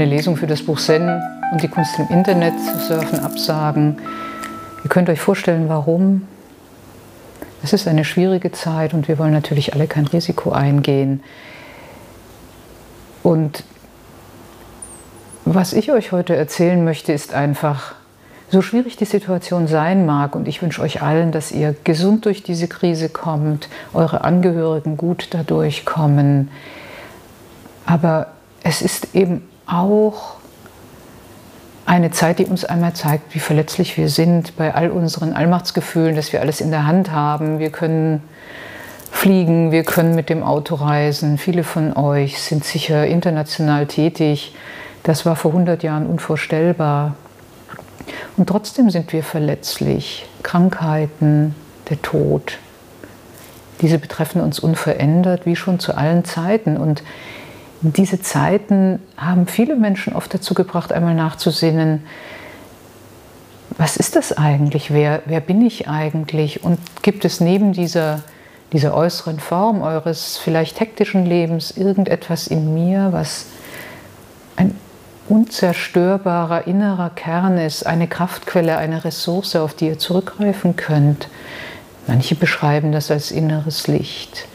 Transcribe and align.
Eine 0.00 0.08
Lesung 0.08 0.38
für 0.38 0.46
das 0.46 0.62
Buch 0.62 0.80
Zen 0.80 1.20
und 1.52 1.62
die 1.62 1.68
Kunst 1.68 1.98
im 1.98 2.08
Internet 2.08 2.54
zu 2.58 2.78
surfen 2.86 3.20
absagen. 3.20 3.98
Ihr 4.82 4.88
könnt 4.88 5.10
euch 5.10 5.20
vorstellen, 5.20 5.68
warum. 5.68 6.26
Es 7.62 7.74
ist 7.74 7.86
eine 7.86 8.06
schwierige 8.06 8.50
Zeit 8.50 8.94
und 8.94 9.08
wir 9.08 9.18
wollen 9.18 9.34
natürlich 9.34 9.74
alle 9.74 9.86
kein 9.86 10.06
Risiko 10.06 10.52
eingehen. 10.52 11.22
Und 13.22 13.62
was 15.44 15.74
ich 15.74 15.92
euch 15.92 16.12
heute 16.12 16.34
erzählen 16.34 16.82
möchte, 16.82 17.12
ist 17.12 17.34
einfach, 17.34 17.94
so 18.50 18.62
schwierig 18.62 18.96
die 18.96 19.04
Situation 19.04 19.66
sein 19.66 20.06
mag, 20.06 20.34
und 20.34 20.48
ich 20.48 20.62
wünsche 20.62 20.80
euch 20.80 21.02
allen, 21.02 21.30
dass 21.30 21.52
ihr 21.52 21.76
gesund 21.84 22.24
durch 22.24 22.42
diese 22.42 22.68
Krise 22.68 23.10
kommt, 23.10 23.68
eure 23.92 24.24
Angehörigen 24.24 24.96
gut 24.96 25.28
dadurch 25.32 25.84
kommen. 25.84 26.50
Aber 27.84 28.28
es 28.62 28.80
ist 28.80 29.14
eben 29.14 29.42
auch 29.72 30.36
eine 31.86 32.10
Zeit, 32.10 32.38
die 32.38 32.44
uns 32.44 32.64
einmal 32.64 32.92
zeigt, 32.92 33.34
wie 33.34 33.40
verletzlich 33.40 33.96
wir 33.96 34.08
sind 34.08 34.56
bei 34.56 34.74
all 34.74 34.90
unseren 34.90 35.32
Allmachtsgefühlen, 35.32 36.14
dass 36.14 36.32
wir 36.32 36.40
alles 36.40 36.60
in 36.60 36.70
der 36.70 36.86
Hand 36.86 37.10
haben. 37.10 37.58
Wir 37.58 37.70
können 37.70 38.22
fliegen, 39.10 39.72
wir 39.72 39.82
können 39.82 40.14
mit 40.14 40.28
dem 40.30 40.42
Auto 40.42 40.76
reisen. 40.76 41.36
Viele 41.36 41.64
von 41.64 41.96
euch 41.96 42.40
sind 42.40 42.64
sicher 42.64 43.06
international 43.06 43.86
tätig. 43.86 44.54
Das 45.02 45.26
war 45.26 45.34
vor 45.34 45.50
100 45.50 45.82
Jahren 45.82 46.06
unvorstellbar. 46.06 47.16
Und 48.36 48.48
trotzdem 48.48 48.90
sind 48.90 49.12
wir 49.12 49.24
verletzlich. 49.24 50.26
Krankheiten, 50.42 51.54
der 51.88 52.00
Tod, 52.02 52.58
diese 53.80 53.98
betreffen 53.98 54.40
uns 54.40 54.58
unverändert, 54.58 55.46
wie 55.46 55.56
schon 55.56 55.80
zu 55.80 55.96
allen 55.96 56.24
Zeiten. 56.24 56.76
Und 56.76 57.02
diese 57.82 58.20
Zeiten 58.20 59.00
haben 59.16 59.46
viele 59.46 59.74
Menschen 59.74 60.14
oft 60.14 60.32
dazu 60.34 60.54
gebracht, 60.54 60.92
einmal 60.92 61.14
nachzusinnen, 61.14 62.02
was 63.78 63.96
ist 63.96 64.16
das 64.16 64.36
eigentlich? 64.36 64.92
Wer, 64.92 65.22
wer 65.24 65.40
bin 65.40 65.64
ich 65.64 65.88
eigentlich? 65.88 66.62
Und 66.62 66.78
gibt 67.02 67.24
es 67.24 67.40
neben 67.40 67.72
dieser, 67.72 68.20
dieser 68.72 68.94
äußeren 68.94 69.40
Form 69.40 69.80
eures 69.80 70.36
vielleicht 70.36 70.80
hektischen 70.80 71.24
Lebens 71.24 71.70
irgendetwas 71.70 72.46
in 72.46 72.74
mir, 72.74 73.08
was 73.12 73.46
ein 74.56 74.74
unzerstörbarer 75.28 76.66
innerer 76.66 77.10
Kern 77.10 77.56
ist, 77.56 77.86
eine 77.86 78.08
Kraftquelle, 78.08 78.76
eine 78.76 79.04
Ressource, 79.04 79.56
auf 79.56 79.72
die 79.72 79.86
ihr 79.86 79.98
zurückgreifen 79.98 80.76
könnt? 80.76 81.28
Manche 82.06 82.34
beschreiben 82.34 82.92
das 82.92 83.10
als 83.10 83.30
inneres 83.30 83.86
Licht. 83.86 84.46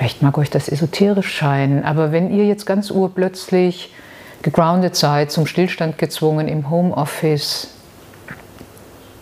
Vielleicht 0.00 0.22
mag 0.22 0.38
euch 0.38 0.48
das 0.48 0.70
esoterisch 0.70 1.30
scheinen, 1.30 1.84
aber 1.84 2.10
wenn 2.10 2.32
ihr 2.32 2.46
jetzt 2.46 2.64
ganz 2.64 2.90
urplötzlich 2.90 3.92
gegroundet 4.40 4.96
seid, 4.96 5.30
zum 5.30 5.44
Stillstand 5.44 5.98
gezwungen 5.98 6.48
im 6.48 6.70
Homeoffice, 6.70 7.68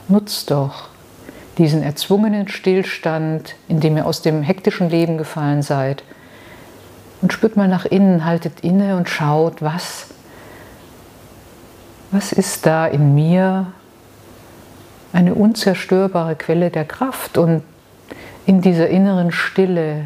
nutzt 0.07 0.53
doch 0.53 0.87
diesen 1.59 1.83
erzwungenen 1.83 2.47
Stillstand, 2.47 3.57
in 3.67 3.81
dem 3.81 3.97
ihr 3.97 4.07
aus 4.07 4.23
dem 4.23 4.45
hektischen 4.45 4.89
Leben 4.89 5.19
gefallen 5.19 5.63
seid, 5.63 6.05
und 7.23 7.33
spürt 7.33 7.57
mal 7.57 7.67
nach 7.67 7.85
innen, 7.85 8.25
haltet 8.25 8.61
inne 8.61 8.97
und 8.97 9.09
schaut, 9.09 9.61
was, 9.61 10.07
was 12.13 12.31
ist 12.31 12.67
da 12.67 12.87
in 12.87 13.17
mir 13.17 13.73
eine 15.13 15.35
unzerstörbare 15.35 16.37
Quelle 16.37 16.71
der 16.71 16.85
Kraft? 16.85 17.37
Und 17.37 17.65
in 18.47 18.61
dieser 18.61 18.87
inneren 18.87 19.33
Stille 19.33 20.05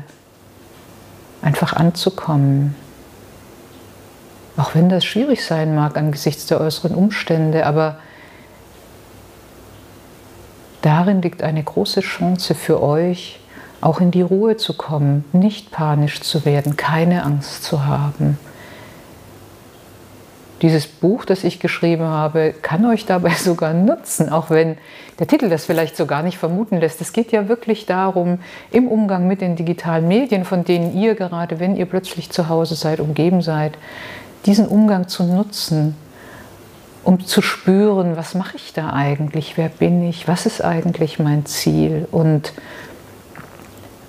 einfach 1.43 1.75
anzukommen. 1.75 2.75
Auch 4.57 4.75
wenn 4.75 4.89
das 4.89 5.05
schwierig 5.05 5.45
sein 5.45 5.75
mag 5.75 5.97
angesichts 5.97 6.47
der 6.47 6.61
äußeren 6.61 6.95
Umstände, 6.95 7.67
aber 7.67 7.99
darin 10.83 11.23
liegt 11.23 11.43
eine 11.43 11.63
große 11.63 12.01
Chance 12.01 12.55
für 12.55 12.83
euch, 12.83 13.41
auch 13.81 14.01
in 14.01 14.11
die 14.11 14.23
Ruhe 14.23 14.57
zu 14.57 14.75
kommen, 14.75 15.25
nicht 15.33 15.71
panisch 15.71 16.21
zu 16.21 16.45
werden, 16.45 16.77
keine 16.77 17.25
Angst 17.25 17.65
zu 17.65 17.85
haben. 17.85 18.39
Dieses 20.63 20.87
Buch, 20.87 21.25
das 21.25 21.43
ich 21.43 21.59
geschrieben 21.59 22.05
habe, 22.05 22.55
kann 22.63 22.87
euch 22.87 23.05
dabei 23.05 23.31
sogar 23.37 23.75
nutzen, 23.75 24.31
auch 24.31 24.49
wenn 24.49 24.79
der 25.19 25.27
Titel 25.27 25.49
das 25.49 25.67
vielleicht 25.67 25.97
so 25.97 26.07
gar 26.07 26.23
nicht 26.23 26.39
vermuten 26.39 26.79
lässt. 26.79 27.01
Es 27.01 27.13
geht 27.13 27.33
ja 27.33 27.49
wirklich 27.49 27.85
darum, 27.85 28.39
im 28.71 28.89
Umgang 28.89 29.27
mit 29.27 29.41
den 29.41 29.57
digitalen 29.57 30.07
Medien, 30.09 30.45
von 30.45 30.65
denen 30.65 30.97
ihr 30.97 31.17
gerade, 31.17 31.59
wenn 31.59 31.77
ihr 31.77 31.87
plötzlich 31.87 32.31
zu 32.31 32.49
Hause 32.49 32.77
seid, 32.77 33.01
umgeben 33.01 33.43
seid, 33.43 33.77
diesen 34.47 34.67
Umgang 34.67 35.09
zu 35.09 35.25
nutzen, 35.25 35.97
um 37.05 37.25
zu 37.25 37.43
spüren, 37.43 38.17
was 38.17 38.35
mache 38.35 38.57
ich 38.57 38.73
da 38.73 38.93
eigentlich, 38.93 39.57
wer 39.57 39.69
bin 39.69 40.09
ich, 40.09 40.29
was 40.29 40.47
ist 40.47 40.65
eigentlich 40.65 41.19
mein 41.19 41.45
Ziel. 41.47 42.07
Und 42.13 42.53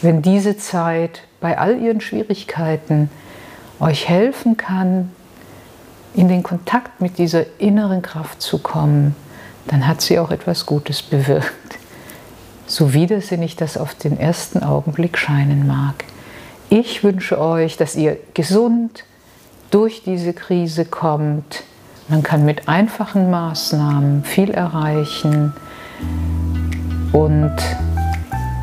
wenn 0.01 0.21
diese 0.21 0.57
Zeit 0.57 1.23
bei 1.41 1.57
all 1.57 1.79
ihren 1.81 2.01
Schwierigkeiten 2.01 3.09
euch 3.79 4.07
helfen 4.07 4.57
kann, 4.57 5.11
in 6.13 6.27
den 6.27 6.43
Kontakt 6.43 7.01
mit 7.01 7.17
dieser 7.17 7.45
inneren 7.59 8.01
Kraft 8.01 8.41
zu 8.41 8.59
kommen, 8.59 9.15
dann 9.67 9.87
hat 9.87 10.01
sie 10.01 10.19
auch 10.19 10.31
etwas 10.31 10.65
Gutes 10.65 11.01
bewirkt. 11.01 11.53
So 12.67 12.93
widersinnig 12.93 13.55
das 13.55 13.77
auf 13.77 13.95
den 13.95 14.19
ersten 14.19 14.63
Augenblick 14.63 15.17
scheinen 15.17 15.67
mag. 15.67 16.05
Ich 16.69 17.03
wünsche 17.03 17.39
euch, 17.39 17.77
dass 17.77 17.95
ihr 17.95 18.17
gesund 18.33 19.03
durch 19.69 20.03
diese 20.03 20.33
Krise 20.33 20.85
kommt. 20.85 21.63
Man 22.07 22.23
kann 22.23 22.45
mit 22.45 22.67
einfachen 22.67 23.29
Maßnahmen 23.31 24.23
viel 24.23 24.51
erreichen. 24.51 25.53
Und 27.11 27.55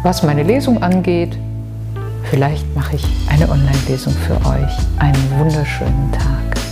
was 0.02 0.22
meine 0.22 0.42
Lesung 0.42 0.82
angeht, 0.82 1.36
vielleicht 2.30 2.74
mache 2.74 2.96
ich 2.96 3.06
eine 3.28 3.48
Online-Lesung 3.48 4.12
für 4.12 4.36
euch. 4.48 4.72
Einen 4.98 5.38
wunderschönen 5.38 6.10
Tag. 6.12 6.69